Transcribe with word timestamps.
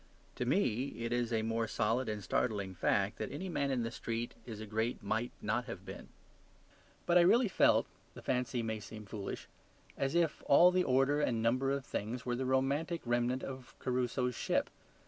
To 0.37 0.45
me 0.47 0.95
it 0.97 1.13
is 1.13 1.31
a 1.31 1.43
more 1.43 1.67
solid 1.67 2.09
and 2.09 2.23
startling 2.23 2.73
fact 2.73 3.19
that 3.19 3.31
any 3.31 3.49
man 3.49 3.69
in 3.69 3.83
the 3.83 3.91
street 3.91 4.33
is 4.47 4.59
a 4.59 4.65
Great 4.65 5.03
Might 5.03 5.29
Not 5.43 5.65
Have 5.65 5.85
Been. 5.85 6.09
But 7.05 7.19
I 7.19 7.21
really 7.21 7.47
felt 7.47 7.85
(the 8.15 8.23
fancy 8.23 8.63
may 8.63 8.79
seem 8.79 9.05
foolish) 9.05 9.47
as 9.95 10.15
if 10.15 10.41
all 10.47 10.71
the 10.71 10.83
order 10.83 11.21
and 11.21 11.43
number 11.43 11.69
of 11.69 11.85
things 11.85 12.25
were 12.25 12.35
the 12.35 12.45
romantic 12.47 13.01
remnant 13.05 13.43
of 13.43 13.75
Crusoe's 13.77 14.33
ship. 14.33 14.71